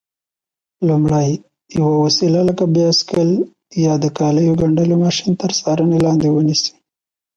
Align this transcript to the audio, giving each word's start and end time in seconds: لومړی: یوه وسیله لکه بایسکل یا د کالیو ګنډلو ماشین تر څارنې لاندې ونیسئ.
لومړی: 0.87 1.29
یوه 1.79 1.95
وسیله 2.05 2.41
لکه 2.49 2.63
بایسکل 2.75 3.29
یا 3.85 3.93
د 4.03 4.05
کالیو 4.17 4.57
ګنډلو 4.61 4.95
ماشین 5.05 5.33
تر 5.41 5.51
څارنې 5.59 5.97
لاندې 6.05 6.27
ونیسئ. 6.31 6.71